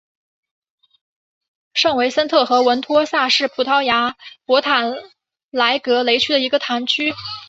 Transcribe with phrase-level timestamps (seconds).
[1.75, 4.81] 圣维森特和文托萨是葡萄牙波塔
[5.51, 7.13] 莱格雷区的一个堂区。